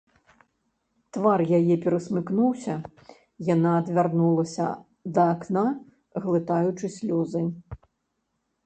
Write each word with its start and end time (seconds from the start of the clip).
Твар 1.17 1.43
яе 1.57 1.75
перасмыкнуўся, 1.83 2.75
яна 3.53 3.75
адвярнулася 3.83 4.67
да 5.19 5.29
акна, 5.37 5.67
глытаючы 6.27 6.85
слёзы. 7.01 7.41